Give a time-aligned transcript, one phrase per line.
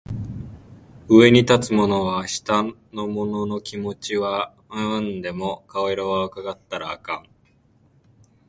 [1.09, 7.29] 上に立つ者は下の者の気持ちは汲んでも顔色は窺ったらあかん